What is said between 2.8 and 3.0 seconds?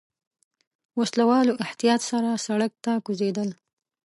ته